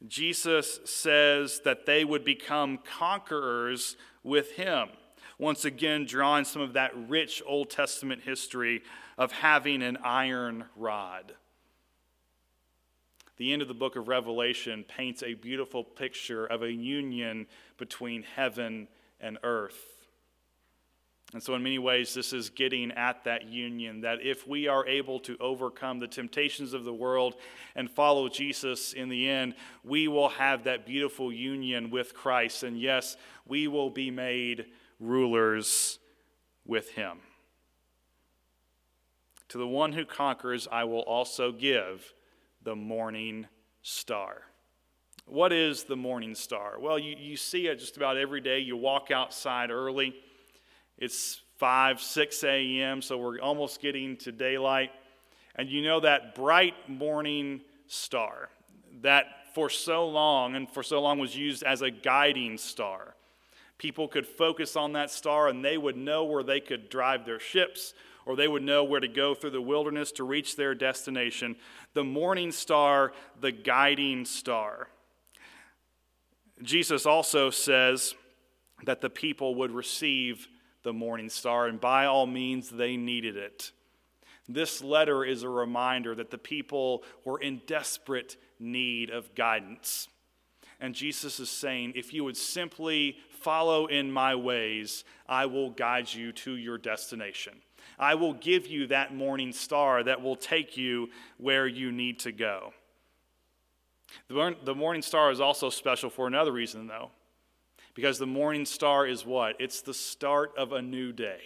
Jesus 0.06 0.80
says 0.86 1.62
that 1.64 1.86
they 1.86 2.04
would 2.04 2.26
become 2.26 2.80
conquerors 2.80 3.96
with 4.24 4.54
him. 4.54 4.90
Once 5.40 5.66
again, 5.66 6.06
drawing 6.06 6.46
some 6.46 6.62
of 6.62 6.74
that 6.74 6.92
rich 7.08 7.44
Old 7.46 7.70
Testament 7.70 8.22
history 8.24 8.82
of 9.18 9.32
having 9.32 9.84
an 9.84 9.98
iron 10.04 10.66
rod. 10.76 11.34
The 13.38 13.54
end 13.54 13.62
of 13.62 13.68
the 13.68 13.76
book 13.76 13.96
of 13.96 14.08
Revelation 14.08 14.84
paints 14.88 15.22
a 15.22 15.36
beautiful 15.36 15.84
picture 15.84 16.46
of 16.48 16.64
a 16.64 16.72
union 16.72 17.46
between 17.78 18.24
heaven 18.24 18.88
and 19.22 19.38
earth. 19.44 19.98
And 21.34 21.44
so, 21.44 21.54
in 21.56 21.62
many 21.62 21.78
ways, 21.78 22.14
this 22.14 22.32
is 22.32 22.50
getting 22.50 22.92
at 22.94 23.26
that 23.26 23.48
union 23.48 24.02
that 24.02 24.26
if 24.26 24.48
we 24.48 24.68
are 24.68 24.88
able 24.88 25.20
to 25.20 25.38
overcome 25.40 26.00
the 26.00 26.08
temptations 26.08 26.74
of 26.74 26.86
the 26.86 26.94
world 26.94 27.36
and 27.76 27.92
follow 27.92 28.30
Jesus 28.30 28.94
in 28.94 29.10
the 29.10 29.30
end, 29.30 29.54
we 29.84 30.08
will 30.08 30.30
have 30.30 30.64
that 30.64 30.86
beautiful 30.86 31.32
union 31.32 31.92
with 31.92 32.14
Christ. 32.14 32.64
And 32.64 32.80
yes, 32.80 33.18
we 33.46 33.68
will 33.68 33.90
be 33.90 34.10
made 34.10 34.68
rulers 35.00 36.00
with 36.66 36.92
him. 36.92 37.20
To 39.50 39.58
the 39.58 39.68
one 39.68 39.94
who 39.94 40.06
conquers, 40.06 40.68
I 40.72 40.84
will 40.84 41.02
also 41.02 41.52
give 41.52 42.14
the 42.64 42.76
morning 42.76 43.48
star. 43.82 44.42
What 45.26 45.54
is 45.54 45.84
the 45.84 45.96
morning 45.96 46.36
star? 46.36 46.80
Well, 46.80 47.00
you, 47.00 47.16
you 47.18 47.38
see 47.38 47.68
it 47.68 47.80
just 47.80 47.98
about 47.98 48.18
every 48.18 48.42
day. 48.42 48.60
You 48.60 48.76
walk 48.76 49.12
outside 49.12 49.72
early. 49.72 50.16
It's 50.98 51.42
5, 51.58 52.02
6 52.02 52.44
a.m., 52.44 53.02
so 53.02 53.18
we're 53.18 53.40
almost 53.40 53.82
getting 53.82 54.18
to 54.18 54.32
daylight. 54.32 54.92
And 55.56 55.70
you 55.70 55.82
know 55.82 56.00
that 56.02 56.36
bright 56.36 56.76
morning 56.88 57.62
star 57.88 58.50
that 59.02 59.26
for 59.54 59.70
so 59.70 60.08
long 60.08 60.56
and 60.56 60.70
for 60.70 60.84
so 60.84 61.02
long 61.02 61.20
was 61.20 61.36
used 61.36 61.64
as 61.64 61.82
a 61.82 61.90
guiding 61.90 62.58
star. 62.58 63.16
People 63.78 64.08
could 64.08 64.26
focus 64.26 64.76
on 64.76 64.94
that 64.94 65.12
star 65.12 65.48
and 65.48 65.64
they 65.64 65.78
would 65.78 65.98
know 65.98 66.24
where 66.24 66.44
they 66.44 66.60
could 66.60 66.90
drive 66.90 67.26
their 67.26 67.40
ships 67.40 67.94
or 68.26 68.36
they 68.36 68.48
would 68.48 68.64
know 68.64 68.84
where 68.84 69.00
to 69.00 69.08
go 69.08 69.34
through 69.34 69.52
the 69.52 69.62
wilderness 69.62 70.12
to 70.14 70.24
reach 70.24 70.56
their 70.56 70.76
destination. 70.76 71.56
The 71.94 72.04
morning 72.04 72.52
star, 72.52 73.14
the 73.40 73.52
guiding 73.54 74.26
star. 74.26 74.90
Jesus 76.62 77.06
also 77.06 77.50
says 77.50 78.16
that 78.86 79.02
the 79.02 79.10
people 79.10 79.56
would 79.56 79.72
receive 79.72 80.48
the 80.84 80.94
morning 80.94 81.30
star, 81.30 81.68
and 81.68 81.80
by 81.80 82.06
all 82.06 82.26
means, 82.26 82.70
they 82.70 82.98
needed 82.98 83.38
it. 83.38 83.72
This 84.48 84.82
letter 84.82 85.26
is 85.26 85.44
a 85.44 85.50
reminder 85.50 86.16
that 86.16 86.32
the 86.32 86.38
people 86.38 87.04
were 87.26 87.40
in 87.40 87.62
desperate 87.66 88.38
need 88.60 89.10
of 89.10 89.36
guidance. 89.36 90.08
And 90.80 90.94
Jesus 90.94 91.40
is 91.40 91.50
saying, 91.50 91.94
if 91.96 92.14
you 92.14 92.24
would 92.24 92.38
simply 92.38 93.18
follow 93.42 93.88
in 93.88 94.12
my 94.12 94.36
ways, 94.36 95.04
I 95.28 95.48
will 95.48 95.72
guide 95.72 96.14
you 96.14 96.32
to 96.34 96.56
your 96.56 96.78
destination. 96.78 97.54
I 97.98 98.16
will 98.16 98.34
give 98.34 98.68
you 98.68 98.88
that 98.88 99.14
morning 99.14 99.52
star 99.54 100.04
that 100.04 100.22
will 100.22 100.36
take 100.36 100.78
you 100.78 101.10
where 101.38 101.68
you 101.68 101.92
need 101.92 102.20
to 102.20 102.32
go. 102.32 102.74
The 104.30 104.76
morning 104.76 105.02
star 105.02 105.32
is 105.32 105.42
also 105.42 105.70
special 105.70 106.10
for 106.10 106.28
another 106.28 106.52
reason, 106.52 106.88
though, 106.88 107.12
because 107.94 108.20
the 108.20 108.28
morning 108.28 108.66
star 108.66 109.08
is 109.08 109.26
what? 109.26 109.56
It's 109.60 109.82
the 109.82 109.94
start 109.94 110.52
of 110.58 110.74
a 110.74 110.82
new 110.82 111.12
day. 111.12 111.42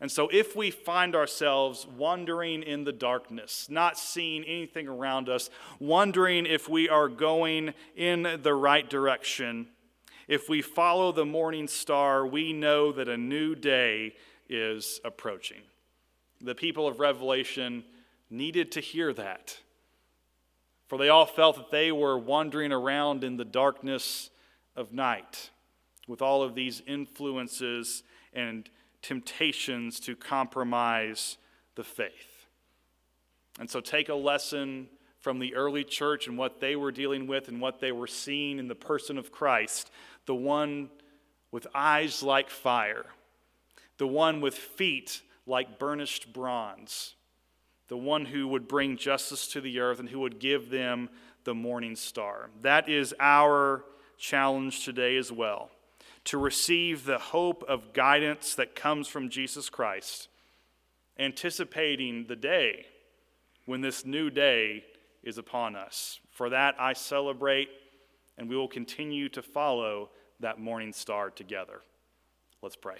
And 0.00 0.10
so, 0.10 0.28
if 0.32 0.56
we 0.56 0.70
find 0.70 1.14
ourselves 1.14 1.86
wandering 1.86 2.62
in 2.62 2.84
the 2.84 2.92
darkness, 2.92 3.66
not 3.68 3.98
seeing 3.98 4.44
anything 4.44 4.88
around 4.88 5.28
us, 5.28 5.50
wondering 5.78 6.46
if 6.46 6.68
we 6.68 6.88
are 6.88 7.08
going 7.08 7.74
in 7.94 8.40
the 8.42 8.54
right 8.54 8.88
direction, 8.88 9.66
if 10.26 10.48
we 10.48 10.62
follow 10.62 11.12
the 11.12 11.26
morning 11.26 11.68
star, 11.68 12.26
we 12.26 12.54
know 12.54 12.92
that 12.92 13.08
a 13.08 13.16
new 13.18 13.54
day 13.54 14.14
is 14.48 15.00
approaching. 15.04 15.60
The 16.40 16.54
people 16.54 16.86
of 16.86 16.98
Revelation 16.98 17.84
needed 18.30 18.72
to 18.72 18.80
hear 18.80 19.12
that, 19.12 19.58
for 20.88 20.96
they 20.96 21.10
all 21.10 21.26
felt 21.26 21.56
that 21.56 21.70
they 21.70 21.92
were 21.92 22.16
wandering 22.16 22.72
around 22.72 23.22
in 23.22 23.36
the 23.36 23.44
darkness 23.44 24.30
of 24.76 24.94
night 24.94 25.50
with 26.08 26.22
all 26.22 26.42
of 26.42 26.54
these 26.54 26.80
influences 26.86 28.02
and 28.32 28.70
temptations 29.02 30.00
to 30.00 30.16
compromise 30.16 31.36
the 31.74 31.84
faith. 31.84 32.46
And 33.58 33.68
so 33.68 33.80
take 33.80 34.08
a 34.08 34.14
lesson 34.14 34.88
from 35.18 35.38
the 35.38 35.54
early 35.54 35.84
church 35.84 36.26
and 36.26 36.38
what 36.38 36.60
they 36.60 36.76
were 36.76 36.92
dealing 36.92 37.26
with 37.26 37.48
and 37.48 37.60
what 37.60 37.80
they 37.80 37.92
were 37.92 38.06
seeing 38.06 38.58
in 38.58 38.68
the 38.68 38.74
person 38.74 39.18
of 39.18 39.30
Christ, 39.30 39.90
the 40.26 40.34
one 40.34 40.88
with 41.50 41.66
eyes 41.74 42.22
like 42.22 42.48
fire, 42.48 43.06
the 43.98 44.06
one 44.06 44.40
with 44.40 44.54
feet 44.54 45.20
like 45.46 45.78
burnished 45.78 46.32
bronze, 46.32 47.14
the 47.88 47.96
one 47.96 48.24
who 48.24 48.48
would 48.48 48.68
bring 48.68 48.96
justice 48.96 49.46
to 49.48 49.60
the 49.60 49.80
earth 49.80 50.00
and 50.00 50.08
who 50.08 50.20
would 50.20 50.38
give 50.38 50.70
them 50.70 51.10
the 51.44 51.54
morning 51.54 51.96
star. 51.96 52.50
That 52.62 52.88
is 52.88 53.14
our 53.18 53.84
challenge 54.16 54.84
today 54.84 55.16
as 55.16 55.32
well 55.32 55.70
to 56.24 56.38
receive 56.38 57.04
the 57.04 57.18
hope 57.18 57.64
of 57.68 57.92
guidance 57.92 58.54
that 58.54 58.74
comes 58.74 59.08
from 59.08 59.30
Jesus 59.30 59.68
Christ, 59.68 60.28
anticipating 61.18 62.26
the 62.26 62.36
day 62.36 62.86
when 63.66 63.80
this 63.80 64.04
new 64.04 64.30
day 64.30 64.84
is 65.22 65.38
upon 65.38 65.76
us. 65.76 66.20
For 66.30 66.50
that 66.50 66.74
I 66.78 66.92
celebrate, 66.92 67.68
and 68.38 68.48
we 68.48 68.56
will 68.56 68.68
continue 68.68 69.28
to 69.30 69.42
follow 69.42 70.10
that 70.40 70.58
morning 70.58 70.92
star 70.92 71.30
together. 71.30 71.82
Let's 72.62 72.76
pray. 72.76 72.96